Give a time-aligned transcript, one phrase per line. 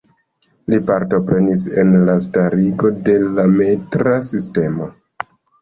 [0.73, 4.93] Li partoprenis en la starigo de la metra sistemo.